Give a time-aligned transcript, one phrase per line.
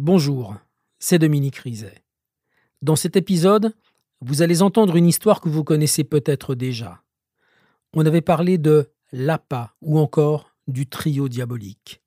[0.00, 0.56] Bonjour,
[0.98, 2.02] c'est Dominique Rizet.
[2.82, 3.76] Dans cet épisode,
[4.20, 7.04] vous allez entendre une histoire que vous connaissez peut-être déjà.
[7.92, 12.02] On avait parlé de l'APA ou encore du trio diabolique.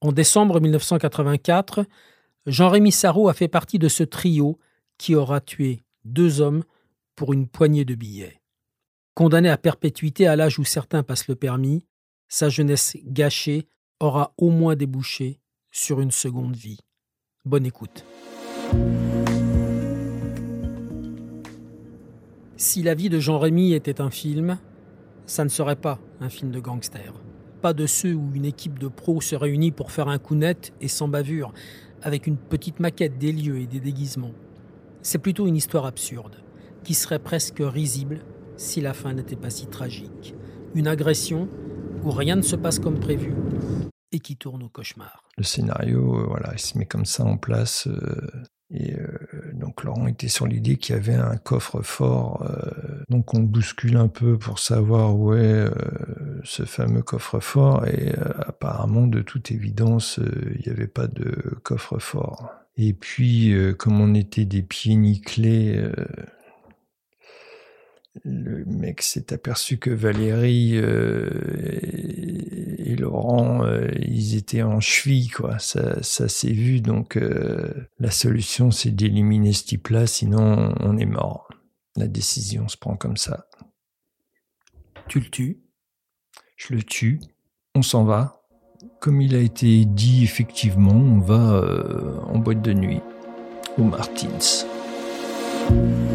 [0.00, 1.86] En décembre 1984,
[2.46, 4.58] Jean-Rémy Sarrault a fait partie de ce trio
[4.98, 6.64] qui aura tué deux hommes
[7.14, 8.40] pour une poignée de billets.
[9.14, 11.86] Condamné à perpétuité à l'âge où certains passent le permis,
[12.26, 13.68] sa jeunesse gâchée
[14.00, 15.38] aura au moins débouché
[15.70, 16.80] sur une seconde vie.
[17.46, 18.06] Bonne écoute.
[22.56, 24.56] Si la vie de Jean-Rémy était un film,
[25.26, 27.12] ça ne serait pas un film de gangster.
[27.60, 30.72] Pas de ceux où une équipe de pros se réunit pour faire un coup net
[30.80, 31.52] et sans bavure,
[32.00, 34.32] avec une petite maquette des lieux et des déguisements.
[35.02, 36.36] C'est plutôt une histoire absurde,
[36.82, 38.20] qui serait presque risible
[38.56, 40.34] si la fin n'était pas si tragique.
[40.74, 41.46] Une agression
[42.04, 43.34] où rien ne se passe comme prévu,
[44.12, 45.24] et qui tourne au cauchemar.
[45.36, 47.88] Le scénario, euh, voilà, il se met comme ça en place.
[47.88, 48.30] Euh,
[48.70, 49.18] et euh,
[49.52, 52.48] donc Laurent était sur l'idée qu'il y avait un coffre-fort.
[53.08, 55.70] donc on bouscule un peu pour savoir où est
[56.44, 57.86] ce fameux coffre-fort.
[57.86, 58.14] Et
[58.46, 62.48] apparemment, de toute évidence, il n'y avait pas de coffre-fort.
[62.76, 65.84] Et puis, comme on était des pieds nickelés,
[68.22, 70.76] le mec s'est aperçu que Valérie
[72.84, 75.58] et, Laurent, euh, ils étaient en cheville, quoi.
[75.58, 81.06] Ça, ça s'est vu, donc euh, la solution, c'est d'éliminer ce type-là, sinon on est
[81.06, 81.48] mort.
[81.96, 83.46] La décision se prend comme ça.
[85.08, 85.62] Tu le tues?
[86.56, 87.20] Je le tue.
[87.74, 88.42] On s'en va.
[89.00, 93.00] Comme il a été dit, effectivement, on va euh, en boîte de nuit
[93.78, 94.66] au Martins.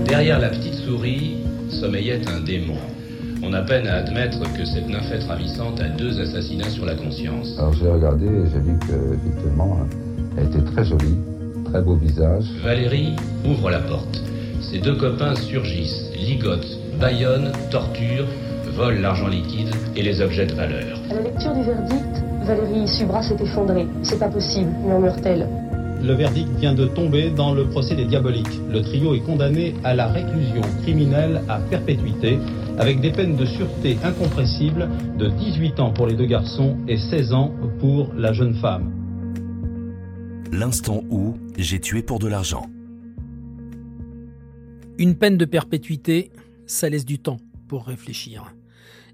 [0.06, 1.38] Derrière la petite souris,
[1.70, 2.78] sommeillait un démon.
[3.42, 7.58] On a peine à admettre que cette nymphette ravissante a deux assassinats sur la conscience.
[7.58, 9.78] Alors j'ai regardé et j'ai vu qu'effectivement,
[10.38, 11.18] elle était très jolie,
[11.66, 12.46] très beau visage.
[12.64, 14.22] Valérie ouvre la porte.
[14.62, 18.28] Ses deux copains surgissent, ligotent, baillonnent, torturent,
[18.76, 21.00] volent l'argent liquide et les objets de valeur.
[21.10, 23.88] À la lecture du verdict, Valérie Subra s'est effondrée.
[24.04, 25.48] C'est pas possible, murmure-t-elle.
[26.02, 28.60] Le verdict vient de tomber dans le procès des diaboliques.
[28.72, 32.40] Le trio est condamné à la réclusion criminelle à perpétuité
[32.78, 34.88] avec des peines de sûreté incompressibles
[35.18, 38.94] de 18 ans pour les deux garçons et 16 ans pour la jeune femme.
[40.54, 42.66] L'instant où j'ai tué pour de l'argent.
[44.98, 46.32] Une peine de perpétuité,
[46.66, 48.54] ça laisse du temps pour réfléchir.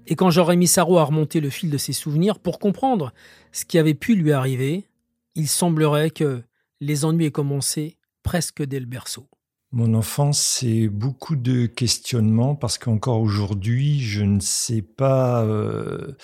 [0.06, 3.12] Et quand Jean-Rémy Sarrault a remonté le fil de ses souvenirs pour comprendre
[3.50, 4.84] ce qui avait pu lui arriver,
[5.34, 6.42] il semblerait que
[6.80, 9.28] les ennuis aient commencé presque dès le berceau.
[9.72, 16.16] Mon enfance, c'est beaucoup de questionnements parce qu'encore aujourd'hui, je ne sais pas, euh,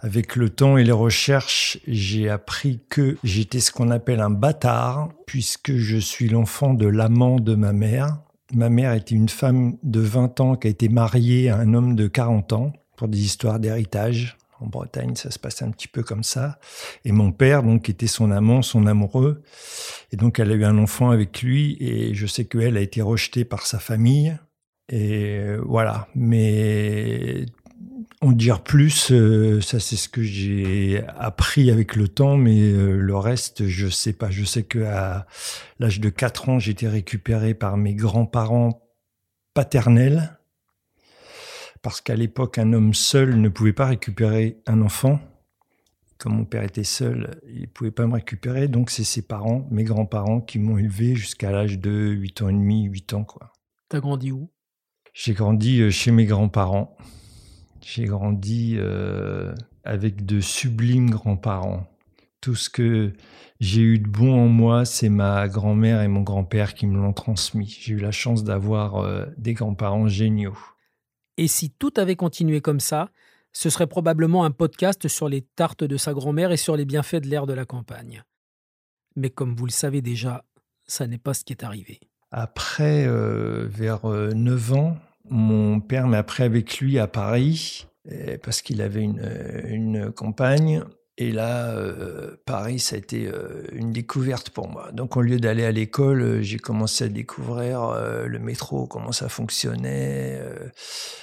[0.00, 5.10] avec le temps et les recherches, j'ai appris que j'étais ce qu'on appelle un bâtard
[5.26, 8.18] puisque je suis l'enfant de l'amant de ma mère.
[8.54, 11.96] Ma mère était une femme de 20 ans qui a été mariée à un homme
[11.96, 14.38] de 40 ans pour des histoires d'héritage.
[14.60, 16.58] En Bretagne, ça se passe un petit peu comme ça.
[17.04, 19.42] Et mon père, donc, était son amant, son amoureux.
[20.12, 21.76] Et donc, elle a eu un enfant avec lui.
[21.80, 24.36] Et je sais qu'elle a été rejetée par sa famille.
[24.88, 26.08] Et euh, voilà.
[26.14, 27.44] Mais
[28.22, 32.96] en dire plus, euh, ça c'est ce que j'ai appris avec le temps, mais euh,
[32.96, 34.30] le reste, je sais pas.
[34.30, 35.26] Je sais que à
[35.78, 38.82] l'âge de 4 ans, été récupéré par mes grands-parents
[39.54, 40.38] paternels
[41.86, 45.20] parce qu'à l'époque, un homme seul ne pouvait pas récupérer un enfant.
[46.18, 49.68] Comme mon père était seul, il ne pouvait pas me récupérer, donc c'est ses parents,
[49.70, 53.22] mes grands-parents, qui m'ont élevé jusqu'à l'âge de 8 ans et demi, 8 ans.
[53.22, 53.52] quoi.
[53.88, 54.50] T'as grandi où?
[55.12, 56.96] J'ai grandi euh, chez mes grands-parents.
[57.82, 59.54] J'ai grandi euh,
[59.84, 61.86] avec de sublimes grands-parents.
[62.40, 63.12] Tout ce que
[63.60, 67.12] j'ai eu de bon en moi, c'est ma grand-mère et mon grand-père qui me l'ont
[67.12, 67.78] transmis.
[67.80, 70.58] J'ai eu la chance d'avoir euh, des grands-parents géniaux.
[71.36, 73.10] Et si tout avait continué comme ça,
[73.52, 77.16] ce serait probablement un podcast sur les tartes de sa grand-mère et sur les bienfaits
[77.16, 78.22] de l'air de la campagne.
[79.16, 80.44] Mais comme vous le savez déjà,
[80.86, 82.00] ça n'est pas ce qui est arrivé.
[82.30, 84.98] Après, euh, vers 9 euh, ans,
[85.28, 87.86] mon père m'a pris avec lui à Paris
[88.42, 89.28] parce qu'il avait une,
[89.64, 90.84] une compagne
[91.18, 94.90] et là, euh, Paris, ça a été euh, une découverte pour moi.
[94.92, 97.94] Donc, au lieu d'aller à l'école, euh, j'ai commencé à découvrir
[98.26, 100.40] le métro, comment ça fonctionnait,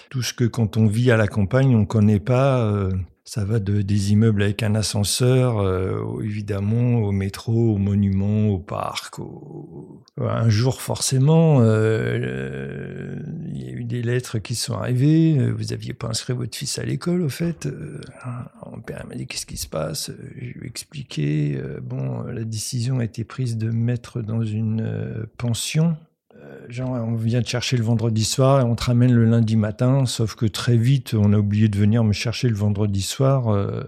[0.10, 2.90] tout ce que quand on vit à la campagne, on ne connaît pas.
[3.26, 8.60] Ça va de, des immeubles avec un ascenseur, euh, évidemment, au métro, au monument, au
[8.60, 9.20] parc.
[9.20, 10.04] Au...
[10.18, 13.16] Un jour, forcément, euh,
[13.48, 15.52] il y a eu des lettres qui sont arrivées.
[15.52, 17.66] Vous aviez pas inscrit votre fils à l'école, au fait.
[17.66, 18.02] Euh,
[18.70, 20.12] mon père m'a dit qu'est-ce qui se passe?
[20.36, 21.62] Je lui ai expliqué.
[21.82, 25.96] bon, la décision a été prise de mettre dans une pension
[26.70, 30.06] genre, on vient te chercher le vendredi soir et on te ramène le lundi matin,
[30.06, 33.50] sauf que très vite, on a oublié de venir me chercher le vendredi soir.
[33.50, 33.84] Euh,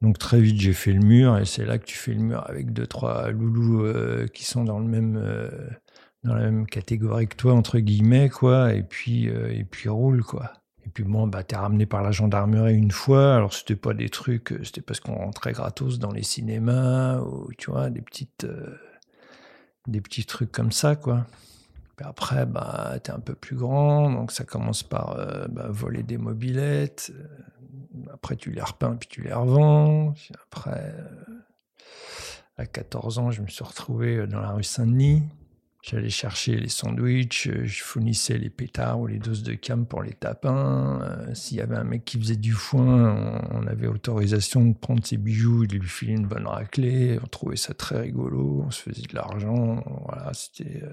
[0.00, 2.44] donc très vite, j'ai fait le mur et c'est là que tu fais le mur
[2.48, 5.50] avec deux, trois loulous euh, qui sont dans le même, euh,
[6.24, 10.52] dans la même catégorie que toi, entre guillemets, quoi, et puis, et puis roule, quoi.
[10.84, 13.36] Et puis bon, bah, t'es ramené par la gendarmerie une fois.
[13.36, 17.70] Alors c'était pas des trucs, c'était parce qu'on rentrait gratos dans les cinémas ou tu
[17.70, 18.46] vois des petites,
[19.86, 21.26] des petits trucs comme ça, quoi
[22.04, 26.02] après, bah, tu es un peu plus grand, donc ça commence par euh, bah, voler
[26.02, 27.12] des mobilettes.
[27.14, 30.14] Euh, après, tu les repeins, puis tu les revends.
[30.46, 31.34] après, euh,
[32.56, 35.22] à 14 ans, je me suis retrouvé dans la rue Saint-Denis.
[35.82, 40.12] J'allais chercher les sandwichs, je fournissais les pétards ou les doses de cam pour les
[40.12, 41.00] tapins.
[41.34, 45.16] S'il y avait un mec qui faisait du foin, on, avait autorisation de prendre ses
[45.16, 47.18] bijoux et de lui filer une bonne raclée.
[47.20, 49.82] On trouvait ça très rigolo, on se faisait de l'argent.
[50.06, 50.84] Voilà, c'était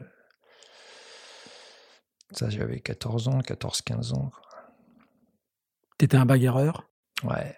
[2.31, 4.31] ça, j'avais 14 ans, 14-15 ans.
[5.97, 6.87] T'étais un bagarreur?
[7.23, 7.55] Ouais.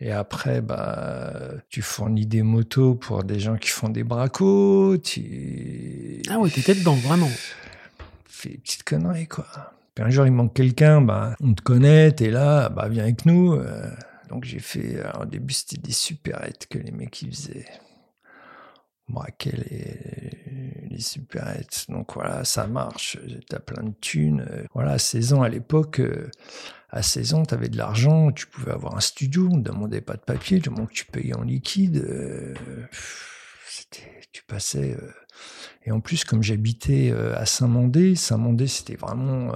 [0.00, 4.98] Et après, bah, tu fournis des motos pour des gens qui font des bracos.
[4.98, 6.22] Tu...
[6.28, 7.30] Ah ouais, t'étais dedans, vraiment.
[8.26, 9.46] Fais des petites conneries, quoi.
[9.94, 13.24] Puis un jour, il manque quelqu'un, bah, on te connaît, t'es là, bah, viens avec
[13.24, 13.54] nous.
[13.54, 13.90] Euh.
[14.28, 17.66] donc j'ai fait, au début, c'était des supérettes que les mecs ils faisaient
[19.08, 21.26] braquer les, les.
[21.88, 23.18] Donc voilà, ça marche.
[23.48, 24.46] T'as plein de thunes.
[24.74, 26.30] Voilà, à 16 ans à l'époque, euh,
[26.90, 30.14] à 16 ans, t'avais de l'argent, tu pouvais avoir un studio, on ne demandait pas
[30.14, 32.54] de papier, du moment que tu payais en liquide, euh,
[34.32, 34.94] tu passais.
[34.94, 35.10] Euh,
[35.84, 39.52] et en plus, comme j'habitais à Saint-Mandé, Saint-Mandé, c'était vraiment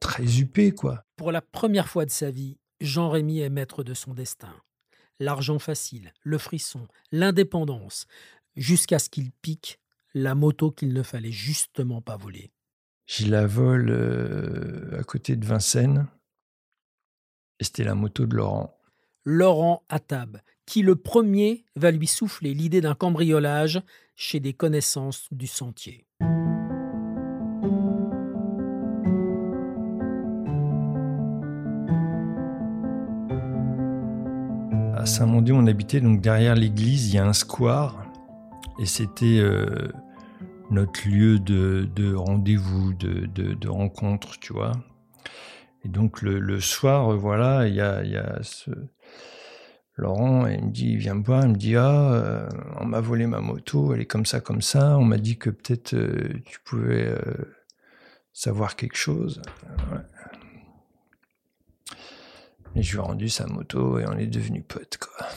[0.00, 1.04] très huppé, quoi.
[1.16, 4.54] Pour la première fois de sa vie, Jean-Rémy est maître de son destin
[5.22, 8.06] l'argent facile, le frisson, l'indépendance,
[8.56, 9.78] jusqu'à ce qu'il pique
[10.14, 12.52] la moto qu'il ne fallait justement pas voler.
[13.06, 16.06] J'y la vole euh, à côté de Vincennes.
[17.60, 18.76] Et c'était la moto de Laurent.
[19.24, 23.80] Laurent Attab, qui le premier va lui souffler l'idée d'un cambriolage
[24.16, 26.06] chez des connaissances du sentier.
[34.94, 38.01] À Saint-Mandé, on habitait donc derrière l'église, il y a un square
[38.82, 39.92] et c'était euh,
[40.70, 44.72] notre lieu de, rendez-vous, de, rencontre, tu vois.
[45.84, 48.72] Et donc le, soir, euh, voilà, il y a, ce...
[49.94, 52.48] Laurent, il me dit, viens me voir, il me dit, ah, euh,
[52.80, 55.50] on m'a volé ma moto, elle est comme ça, comme ça, on m'a dit que
[55.50, 55.94] peut-être
[56.44, 57.14] tu pouvais
[58.32, 59.42] savoir quelque chose.
[62.74, 65.28] Et je lui ai rendu sa moto et on est devenus potes, quoi.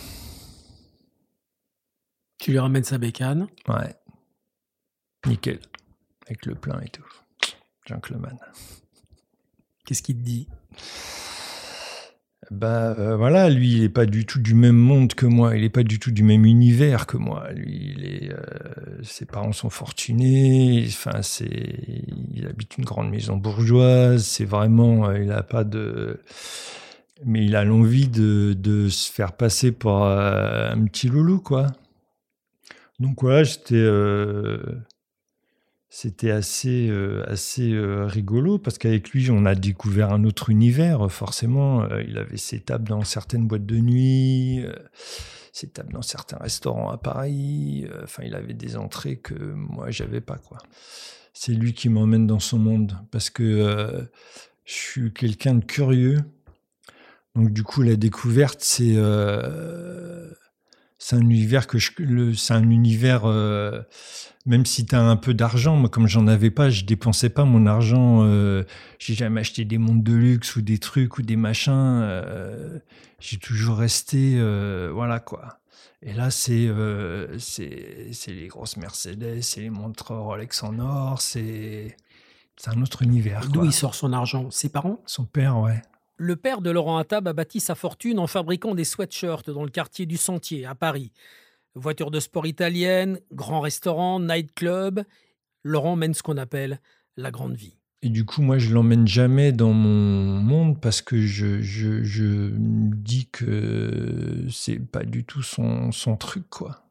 [2.46, 3.48] Tu lui ramènes sa bécane.
[3.68, 3.96] Ouais.
[5.26, 5.58] Nickel.
[6.28, 7.02] Avec le plein et tout.
[7.88, 8.38] Gentleman.
[9.84, 10.48] Qu'est-ce qu'il te dit?
[12.52, 15.64] Bah euh, voilà, lui, il n'est pas du tout du même monde que moi, il
[15.64, 17.52] n'est pas du tout du même univers que moi.
[17.52, 21.50] Lui, il est, euh, ses parents sont fortunés, enfin c'est,
[22.32, 24.24] il habite une grande maison bourgeoise.
[24.24, 26.22] C'est vraiment, euh, il n'a pas de,
[27.26, 31.72] mais il a l'envie de, de se faire passer pour un petit loulou quoi.
[33.00, 33.44] Donc voilà,
[33.74, 34.58] euh,
[35.90, 37.26] c'était assez, euh,
[37.60, 41.12] euh, rigolo parce qu'avec lui, on a découvert un autre univers.
[41.12, 44.66] Forcément, il avait ses tables dans certaines boîtes de nuit,
[45.52, 47.86] ses tables dans certains restaurants à Paris.
[48.04, 50.38] Enfin, il avait des entrées que moi, j'avais pas.
[51.34, 54.08] C'est lui qui m'emmène dans son monde parce que
[54.64, 56.20] je suis quelqu'un de curieux.
[57.36, 58.96] Donc du coup, la découverte, c'est
[60.98, 61.92] c'est un univers que je,
[62.36, 63.82] c'est un univers, euh,
[64.46, 67.46] même si tu as un peu d'argent, moi comme j'en avais pas, je dépensais pas
[67.46, 68.64] mon argent, euh,
[68.98, 72.80] j'ai jamais acheté des montres de luxe ou des trucs ou des machins, euh,
[73.20, 74.40] j'ai toujours resté,
[74.92, 75.60] voilà quoi.
[76.02, 76.70] Et là, c'est,
[77.40, 81.98] c'est, c'est les grosses Mercedes, c'est les montres Rolex en or, c'est,
[82.58, 83.48] c'est un autre univers.
[83.50, 84.52] D'où il sort son argent?
[84.52, 85.02] Ses parents?
[85.08, 85.82] Son père, ouais.
[86.18, 89.70] Le père de Laurent Attab a bâti sa fortune en fabriquant des sweatshirts dans le
[89.70, 91.12] quartier du Sentier, à Paris.
[91.76, 95.02] Voiture de sport italienne, grand restaurant, nightclub.
[95.64, 96.80] Laurent mène ce qu'on appelle
[97.18, 97.78] la grande vie.
[98.02, 102.24] Et du coup, moi, je l'emmène jamais dans mon monde parce que je, je, je
[102.24, 106.82] me dis que c'est pas du tout son, son truc, quoi.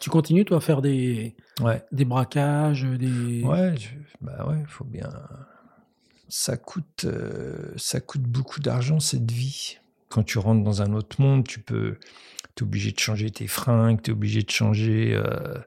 [0.00, 1.82] Tu continues, toi, à faire des, Ouais.
[1.92, 3.42] des braquages, des...
[3.44, 3.88] Ouais, je-
[4.20, 5.08] bah ouais, faut bien.
[6.36, 9.78] Ça coûte, euh, ça coûte beaucoup d'argent cette vie.
[10.08, 11.96] Quand tu rentres dans un autre monde, tu peux,
[12.56, 15.14] t'es obligé de changer tes fringues, t'es obligé de changer.
[15.14, 15.60] euh,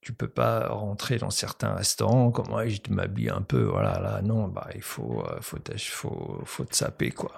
[0.00, 3.64] tu peux pas rentrer dans certains restaurants comme moi, je m'habille un peu.
[3.64, 7.36] Voilà, là, non, bah il faut, euh, faut, faut, faut te saper quoi.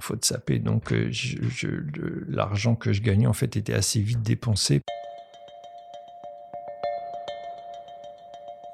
[0.00, 0.58] Faut te saper.
[0.58, 1.10] Donc, euh,
[2.28, 4.82] l'argent que je gagnais en fait était assez vite dépensé.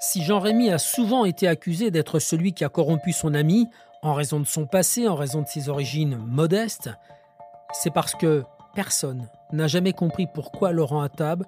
[0.08, 3.66] Si Jean-Rémy a souvent été accusé d'être celui qui a corrompu son ami
[4.02, 6.90] en raison de son passé, en raison de ses origines modestes,
[7.72, 8.44] c'est parce que
[8.76, 11.42] personne n'a jamais compris pourquoi Laurent Attab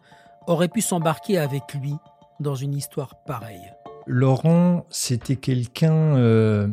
[0.49, 1.95] aurait pu s'embarquer avec lui
[2.41, 3.73] dans une histoire pareille.
[4.09, 6.67] Laurent, c'était quelqu'un euh,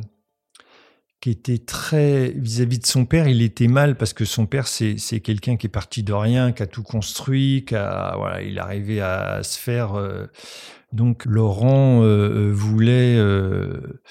[1.21, 3.27] qui était très vis-à-vis de son père.
[3.27, 6.63] Il était mal parce que son père, c'est quelqu'un qui est parti de rien, qui
[6.63, 9.93] a tout construit, qui a il arrivait à se faire.
[9.93, 10.25] euh,
[10.95, 13.15] donc Laurent euh, euh, voulait.
[13.17, 14.01] euh,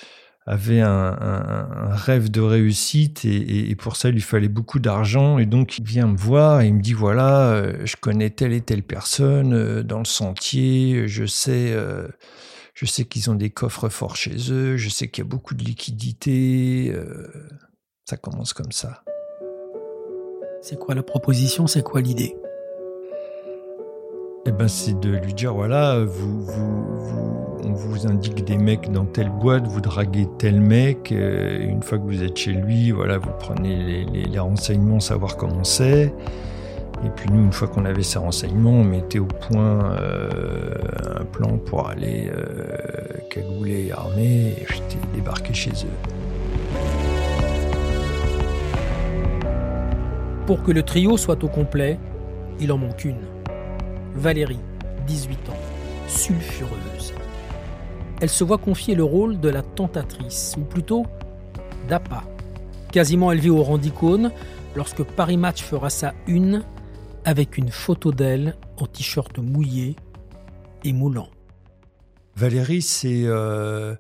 [0.46, 5.78] avait un, rêve de réussite et, pour ça il lui fallait beaucoup d'argent et donc
[5.78, 9.80] il vient me voir et il me dit voilà je connais telle et telle personne
[9.80, 11.74] dans le sentier je sais
[12.74, 15.54] je sais qu'ils ont des coffres forts chez eux, je sais qu'il y a beaucoup
[15.54, 16.94] de liquidités.
[18.04, 19.02] ça commence comme ça.
[20.60, 21.66] C'est quoi la proposition?
[21.66, 22.36] C'est quoi l'idée?
[24.46, 26.46] Eh ben, c'est de lui dire voilà, vous,
[27.64, 31.12] on vous indique des mecs dans telle boîte, vous draguez tel mec.
[31.12, 35.64] euh, une fois que vous êtes chez lui, voilà, vous prenez les, renseignements, savoir comment
[35.64, 36.12] c'est.
[37.06, 40.74] Et puis nous, une fois qu'on avait ces renseignements, on mettait au point euh,
[41.20, 42.66] un plan pour aller euh,
[43.30, 46.78] cagoulé, armé, et j'étais débarqué chez eux.
[50.46, 51.98] Pour que le trio soit au complet,
[52.60, 53.33] il en manque une.
[54.14, 54.60] Valérie,
[55.06, 55.58] 18 ans,
[56.06, 57.12] sulfureuse.
[58.20, 61.04] Elle se voit confier le rôle de la tentatrice, ou plutôt
[61.88, 62.24] d'appât.
[62.92, 64.30] Quasiment élevée au rang d'icône,
[64.76, 66.64] lorsque Paris Match fera sa une
[67.24, 69.96] avec une photo d'elle en t-shirt mouillé
[70.84, 71.28] et moulant.
[72.36, 73.96] Valérie, c'est euh,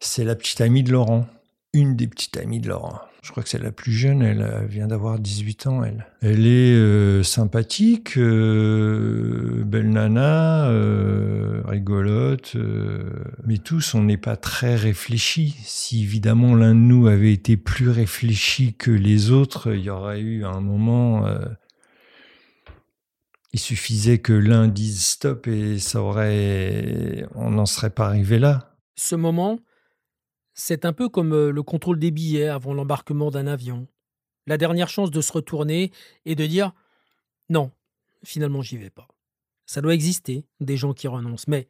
[0.00, 1.26] c'est la petite amie de Laurent.
[1.74, 3.00] Une des petites amies de Laurent.
[3.22, 6.08] Je crois que c'est la plus jeune, elle euh, vient d'avoir 18 ans, elle.
[6.22, 10.68] Elle est euh, sympathique, euh, belle nana,
[11.64, 12.56] rigolote,
[13.46, 15.54] mais tous, on n'est pas très réfléchis.
[15.62, 20.20] Si évidemment l'un de nous avait été plus réfléchi que les autres, il y aurait
[20.20, 21.24] eu un moment...
[23.52, 28.74] il suffisait que l'un dise stop et ça aurait, on n'en serait pas arrivé là.
[28.96, 29.60] Ce moment,
[30.64, 33.88] c'est un peu comme le contrôle des billets avant l'embarquement d'un avion.
[34.46, 35.90] La dernière chance de se retourner
[36.24, 36.72] et de dire
[37.48, 37.72] non,
[38.22, 39.08] finalement j'y vais pas.
[39.66, 41.66] Ça doit exister, des gens qui renoncent, mais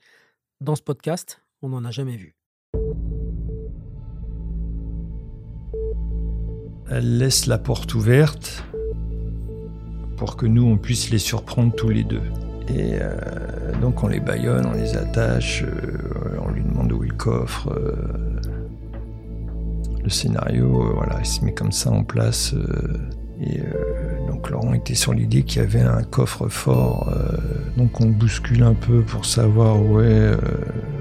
[0.61, 2.37] dans ce podcast, on n'en a jamais vu.
[6.91, 8.63] Elle laisse la porte ouverte
[10.19, 12.23] pour que nous, on puisse les surprendre tous les deux.
[12.69, 17.17] Et euh, donc on les baillonne, on les attache, euh, on lui demande où est
[17.17, 17.71] coffre.
[17.71, 18.42] euh,
[20.03, 22.55] le scénario, euh, voilà, il se met comme ça en place.
[22.55, 22.99] euh,
[23.41, 27.09] et euh, donc Laurent était sur l'idée qu'il y avait un coffre fort.
[27.09, 27.37] euh,
[27.77, 30.37] donc on bouscule un peu pour savoir où est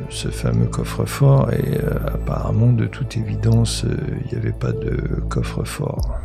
[0.09, 1.51] ce fameux coffre fort.
[1.53, 6.19] Et apparemment, de toute évidence, il n'y avait pas de coffre fort.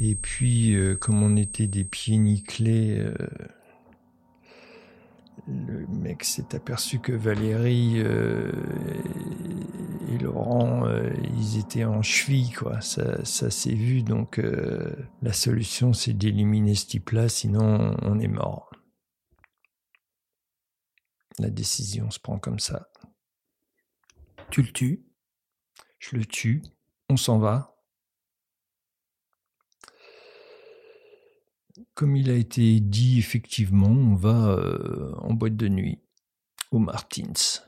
[0.00, 3.02] Et puis, comme on était des pieds nickelés,
[5.46, 8.50] le mec s'est aperçu que Valérie euh,
[10.08, 12.80] et, et Laurent, euh, ils étaient en cheville, quoi.
[12.80, 18.28] Ça, ça s'est vu, donc euh, la solution, c'est d'éliminer ce type-là, sinon on est
[18.28, 18.70] mort.
[21.38, 22.88] La décision se prend comme ça.
[24.50, 25.04] Tu le tues,
[25.98, 26.62] Je le tue,
[27.08, 27.73] on s'en va.
[31.94, 35.98] Comme il a été dit, effectivement, on va euh, en boîte de nuit
[36.70, 37.62] au Martins.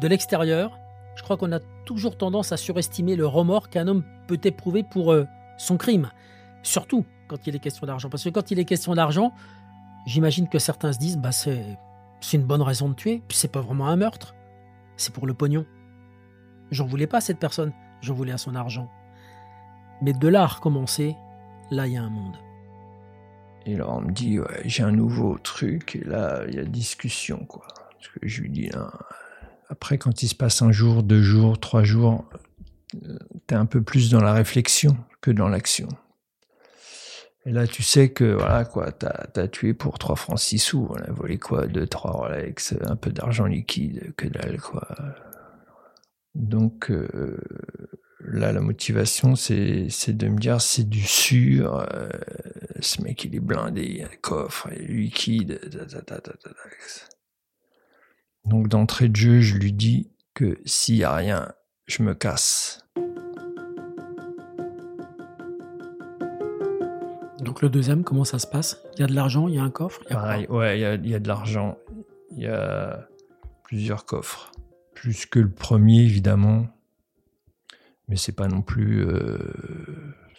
[0.00, 0.78] De l'extérieur,
[1.16, 5.12] je crois qu'on a toujours tendance à surestimer le remords qu'un homme peut éprouver pour
[5.12, 5.24] euh,
[5.56, 6.10] son crime.
[6.62, 8.10] Surtout quand il est question d'argent.
[8.10, 9.32] Parce que quand il est question d'argent,
[10.04, 11.78] j'imagine que certains se disent bah c'est,
[12.32, 14.34] une bonne raison de tuer, c'est pas vraiment un meurtre.
[14.96, 15.64] C'est pour le pognon.
[16.70, 17.72] J'en voulais pas à cette personne,
[18.02, 18.90] j'en voulais à son argent.
[20.02, 21.16] Mais de là à recommencer,
[21.70, 22.36] là il y a un monde.
[23.66, 26.64] Et là, on me dit, ouais, j'ai un nouveau truc, et là, il y a
[26.64, 27.66] discussion, quoi.
[27.92, 28.88] Parce que je lui dis, non,
[29.68, 32.24] après, quand il se passe un jour, deux jours, trois jours,
[33.04, 35.88] euh, tu es un peu plus dans la réflexion que dans l'action.
[37.46, 40.94] Et là, tu sais que, voilà, quoi, t'as as tué pour 3 francs 6 sous,
[41.06, 44.86] a volé quoi, 2, 3 Rolex, un peu d'argent liquide, que dalle, quoi.
[46.34, 47.38] Donc, euh,
[48.32, 52.08] là, la motivation, c'est de me dire, c'est du sûr, euh,
[52.80, 55.60] ce mec, il est blindé, il y a un coffre, il est liquide,
[58.44, 61.52] Donc, d'entrée de jeu, je lui dis que s'il y a rien,
[61.86, 62.84] je me casse.
[67.40, 68.82] Donc le deuxième, comment ça se passe?
[68.94, 70.94] Il y a de l'argent, il y a un coffre Pareil, ouais, il y, a,
[70.94, 71.78] il y, a, de l'argent.
[72.32, 73.08] Il y a
[73.64, 74.52] plusieurs coffres.
[74.94, 76.66] Plus que le premier, évidemment.
[78.10, 79.38] Mais c'est pas non plus, euh,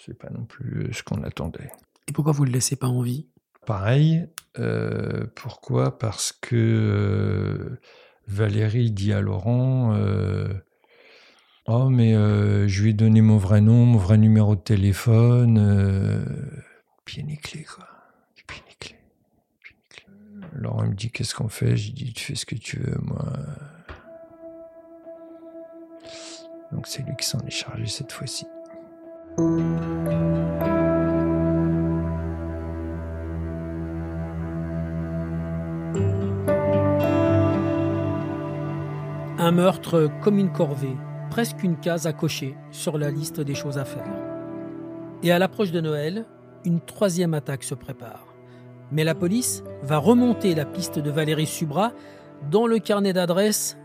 [0.05, 1.71] c'est pas non plus ce qu'on attendait.
[2.07, 3.27] Et pourquoi vous le laissez pas en vie?
[3.65, 4.27] Pareil.
[4.59, 5.97] Euh, pourquoi?
[5.97, 7.79] Parce que euh,
[8.27, 9.97] Valérie dit à Laurent.
[11.67, 12.11] Oh, mais
[12.67, 16.25] je lui ai donné mon vrai nom, mon vrai numéro de téléphone
[17.05, 17.87] pied nickelé, quoi.
[18.47, 18.99] Pied nickelé.
[20.53, 21.77] Laurent me dit qu'est-ce qu'on fait?
[21.77, 23.31] Je dis tu fais ce que tu veux, moi.
[26.71, 28.47] Donc c'est lui qui s'en est chargé cette fois-ci.
[39.37, 40.95] Un meurtre comme une corvée,
[41.29, 44.07] presque une case à cocher sur la liste des choses à faire.
[45.23, 46.25] Et à l'approche de Noël,
[46.63, 48.27] une troisième attaque se prépare.
[48.91, 51.91] Mais la police va remonter la piste de Valérie Subra
[52.49, 53.77] dans le carnet d'adresse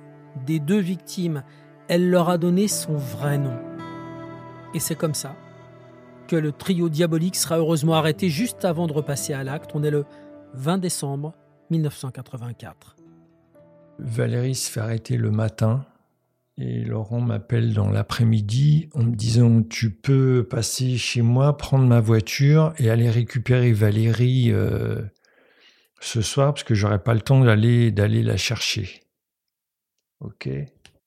[0.44, 1.42] des deux victimes.
[1.88, 3.56] Elle leur a donné son vrai nom.
[4.74, 5.36] Et c'est comme ça
[6.26, 9.70] que le trio diabolique sera heureusement arrêté juste avant de repasser à l'acte.
[9.74, 10.04] On est le
[10.54, 11.34] 20 décembre
[11.70, 12.96] 1984.
[14.00, 15.86] Valérie se fait arrêter le matin
[16.58, 22.00] et Laurent m'appelle dans l'après-midi en me disant Tu peux passer chez moi, prendre ma
[22.00, 25.02] voiture et aller récupérer Valérie euh,
[26.00, 29.02] ce soir parce que j'aurai pas le temps d'aller d'aller la chercher.
[30.20, 30.48] Ok.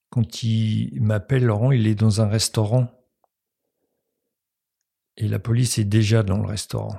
[0.09, 2.87] Quand il m'appelle, Laurent, il est dans un restaurant.
[5.17, 6.97] Et la police est déjà dans le restaurant.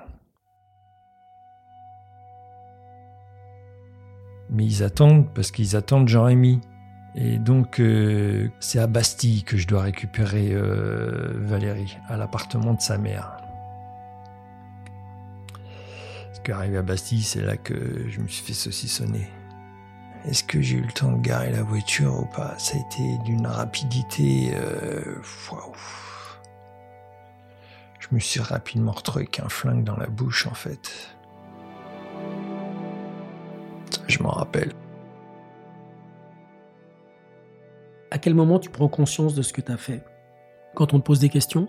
[4.51, 6.61] Mais ils attendent parce qu'ils attendent Jean-Rémy.
[7.17, 12.81] Et donc, euh, c'est à Bastille que je dois récupérer euh, Valérie, à l'appartement de
[12.81, 13.39] sa mère.
[16.27, 19.27] Parce qu'arrivé à Bastille, c'est là que je me suis fait saucissonner.
[20.27, 22.59] Est-ce que j'ai eu le temps de garer la voiture ou pas?
[22.59, 24.53] Ça a été d'une rapidité.
[24.55, 25.17] Euh,
[27.99, 31.15] je me suis rapidement retrouvé avec un flingue dans la bouche, en fait.
[34.09, 34.73] Je m'en rappelle.
[38.11, 40.05] à quel moment tu prends conscience de ce que tu as fait?
[40.75, 41.69] Quand on te pose des questions?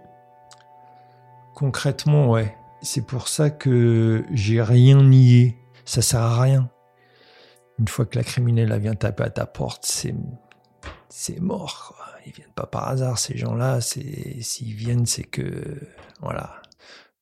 [1.53, 2.55] Concrètement, ouais.
[2.81, 5.57] C'est pour ça que j'ai rien nié.
[5.85, 6.69] Ça sert à rien.
[7.79, 10.15] Une fois que la criminelle vient taper à ta porte, c'est
[11.09, 11.93] c'est mort.
[11.95, 12.05] Quoi.
[12.25, 13.81] Ils viennent pas par hasard ces gens-là.
[13.81, 15.77] S'ils viennent, c'est que
[16.21, 16.61] voilà.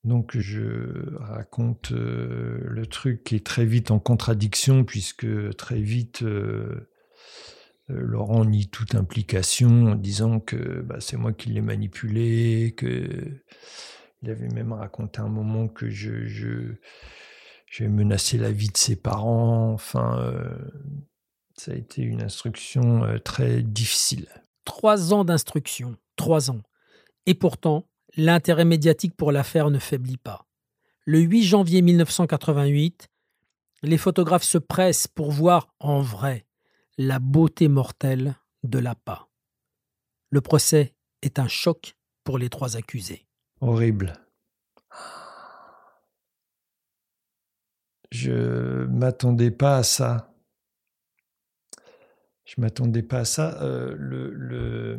[0.03, 6.23] Donc je raconte euh, le truc qui est très vite en contradiction puisque très vite
[6.23, 6.89] euh,
[7.89, 13.41] euh, Laurent nie toute implication en disant que bah, c'est moi qui l'ai manipulé, que
[14.21, 16.75] il avait même raconté un moment que je
[17.69, 19.71] j'ai menacé la vie de ses parents.
[19.71, 20.58] Enfin, euh,
[21.55, 24.27] ça a été une instruction euh, très difficile.
[24.65, 26.62] Trois ans d'instruction, trois ans.
[27.25, 27.86] Et pourtant,
[28.17, 30.47] l'intérêt médiatique pour l'affaire ne faiblit pas.
[31.05, 33.08] Le 8 janvier 1988,
[33.84, 36.45] les photographes se pressent pour voir en vrai
[36.97, 39.29] la beauté mortelle de l'appât.
[40.32, 43.25] Le procès est un choc pour les trois accusés.
[43.62, 44.13] Horrible.
[48.12, 50.34] Je m'attendais pas à ça.
[52.45, 53.62] Je m'attendais pas à ça.
[53.62, 54.98] Euh,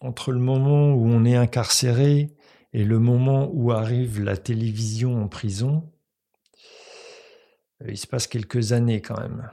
[0.00, 2.34] entre le moment où on est incarcéré
[2.72, 5.90] et le moment où arrive la télévision en prison,
[7.82, 9.50] euh, il se passe quelques années quand même.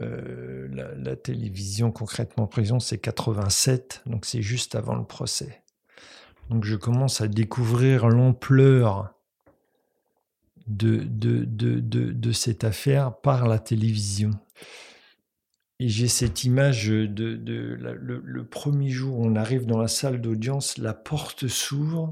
[0.00, 5.62] Euh, la, télévision, concrètement prison, c'est 87, donc c'est juste avant le procès.
[6.50, 9.13] Donc je commence à découvrir l'ampleur
[10.66, 14.30] de, de, de, de, cette affaire par la télévision.
[15.80, 20.78] Et j'ai cette image de, de le, premier jour on arrive dans la salle d'audience,
[20.78, 22.10] la porte s'ouvre.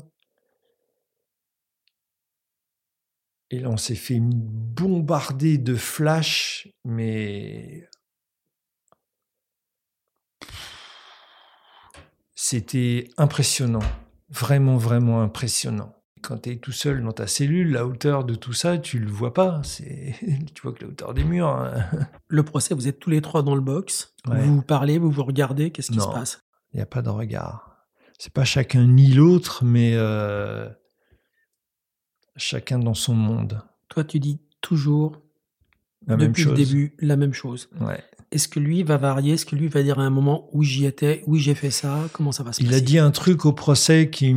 [3.50, 7.88] Et là, on s'est fait bombarder de flashs, mais
[12.44, 13.84] C'était impressionnant,
[14.28, 15.94] vraiment, vraiment impressionnant.
[16.22, 19.10] Quand tu es tout seul dans ta cellule, la hauteur de tout ça, tu le
[19.10, 19.60] vois pas.
[19.64, 20.14] C'est,
[20.54, 21.48] tu vois que la hauteur des murs.
[21.48, 21.84] hein.
[22.28, 24.14] Le procès, vous êtes tous les trois dans le box.
[24.28, 24.40] Ouais.
[24.42, 25.70] Vous vous parlez, vous vous regardez.
[25.72, 26.40] Qu'est-ce qui se passe?
[26.72, 27.86] Il n'y a pas de regard.
[28.18, 30.68] C'est pas chacun ni l'autre, mais euh,
[32.36, 33.60] chacun dans son monde.
[33.88, 35.20] Toi, tu dis toujours,
[36.06, 36.52] La même depuis chose.
[36.52, 37.68] le début, la même chose.
[37.80, 38.02] Ouais.
[38.32, 39.34] Est-ce que lui va varier?
[39.34, 42.08] Est-ce que lui va dire à un moment où j'y étais, oui j'ai fait ça
[42.12, 42.78] Comment ça va se Il passer?
[42.78, 44.34] a dit un truc au procès qui.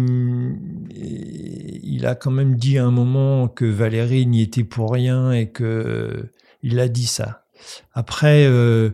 [1.84, 5.50] Il a quand même dit à un moment que Valérie n'y était pour rien et
[5.50, 6.30] que.
[6.62, 7.46] Il a dit ça.
[7.94, 8.90] Après, euh,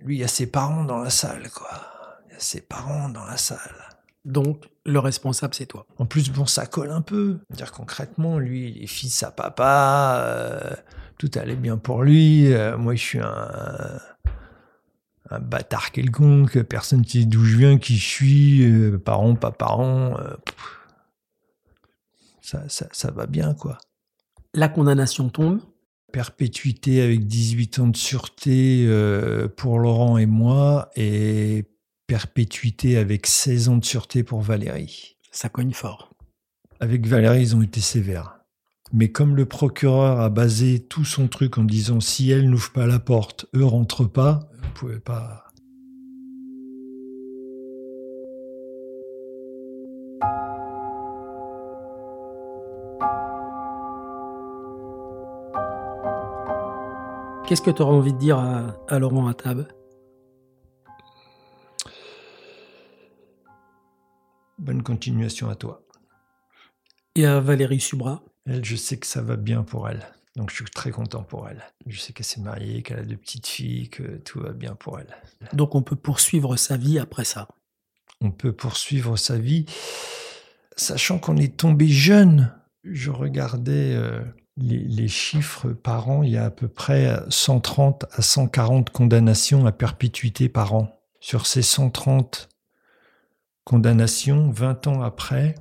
[0.00, 1.68] lui, il y a ses parents dans la salle, quoi.
[2.28, 3.58] Il y a ses parents dans la salle.
[4.24, 5.86] Donc, le responsable, c'est toi.
[5.98, 7.38] En plus, bon, ça colle un peu.
[7.50, 10.74] Dire concrètement, lui, il est fils à papa, euh,
[11.18, 12.52] tout allait bien pour lui.
[12.52, 14.00] euh, moi, je suis un,
[15.30, 19.52] un bâtard quelconque, personne ne sait d'où je viens, qui je suis, euh, parents, pas
[19.52, 20.18] parents.
[20.18, 20.34] euh,
[22.40, 23.78] ça, ça, ça va bien, quoi.
[24.52, 25.60] La condamnation tombe.
[26.12, 31.64] Perpétuité avec 18 ans de sûreté euh, pour Laurent et moi, et
[32.06, 35.16] perpétuité avec 16 ans de sûreté pour Valérie.
[35.32, 36.14] Ça cogne fort.
[36.78, 38.43] Avec Valérie, ils ont été sévères.
[38.92, 42.86] Mais comme le procureur a basé tout son truc en disant si elle n'ouvre pas
[42.86, 45.44] la porte, eux rentrent pas, vous pouvez pas.
[57.46, 59.66] Qu'est-ce que tu auras envie de dire à, à Laurent Attab?
[64.58, 65.82] Bonne continuation à toi.
[67.16, 68.22] et à Valérie Subra?
[68.46, 70.06] Elle, je sais que ça va bien pour elle.
[70.36, 71.62] Donc je suis très content pour elle.
[71.86, 74.98] Je sais qu'elle s'est mariée, qu'elle a deux petites filles, que tout va bien pour
[74.98, 75.16] elle.
[75.52, 77.48] Donc, on peut poursuivre sa vie après ça.
[78.20, 79.66] on peut poursuivre sa vie,
[80.76, 82.52] sachant qu'on est tombé jeune.
[82.82, 84.20] Je regardais euh,
[84.56, 89.66] les, les chiffres par an, il y a à peu près 130 à 140 condamnations
[89.66, 91.00] à perpétuité par an.
[91.20, 92.48] Sur ces 130
[93.64, 95.54] condamnations, 20 ans après,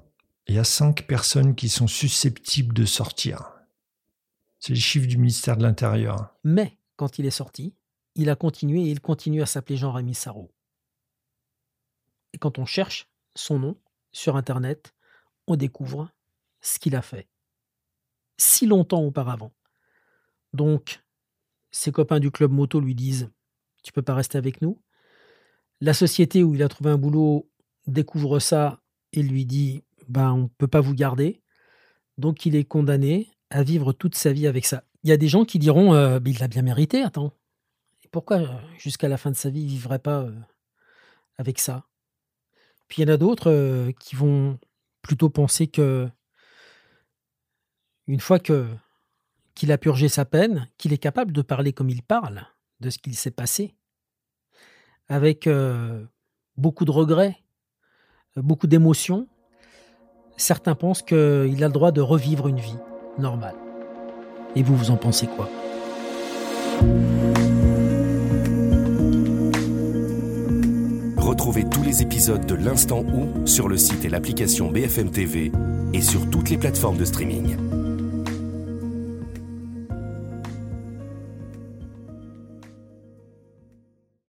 [0.48, 3.54] il y a 5 personnes qui sont susceptibles de sortir.
[4.60, 6.36] C'est les chiffres du ministère de l'Intérieur.
[6.44, 7.76] Mais, quand il est sorti,
[8.16, 10.54] il a continué et il continue à s'appeler Jean-Rémy Sarrault.
[12.34, 13.78] Et quand on cherche son nom
[14.12, 14.94] sur Internet,
[15.48, 16.10] on découvre
[16.62, 17.28] ce qu'il a fait.
[18.38, 19.54] Si longtemps auparavant.
[20.54, 21.04] Donc,
[21.72, 23.32] ses copains du club moto lui disent
[23.84, 24.82] Tu peux pas rester avec nous?
[25.82, 27.50] La société où il a trouvé un boulot
[27.88, 31.42] découvre ça et lui dit ben, On ne peut pas vous garder.
[32.18, 34.84] Donc, il est condamné à vivre toute sa vie avec ça.
[35.04, 37.34] Il y a des gens qui diront euh, Il l'a bien mérité, attends.
[38.12, 40.40] Pourquoi euh, jusqu'à la fin de sa vie il vivrait pas euh,
[41.38, 41.86] avec ça?
[42.88, 44.60] Puis il y en a d'autres qui vont
[45.02, 46.08] plutôt penser que
[48.06, 48.68] une fois que
[49.56, 52.46] qu'il a purgé sa peine, qu'il est capable de parler comme il parle
[52.82, 53.76] de ce qu'il s'est passé,
[55.08, 55.50] avec
[56.56, 57.38] beaucoup de regrets,
[58.36, 59.28] beaucoup d'émotions,
[60.38, 62.78] certains pensent qu'il a le droit de revivre une vie
[63.18, 63.56] normale.
[64.56, 65.50] Et vous, vous en pensez quoi?
[71.18, 75.52] Retrouvez tous les épisodes de l'Instant où sur le site et l'application BFM TV
[75.94, 77.56] et sur toutes les plateformes de streaming.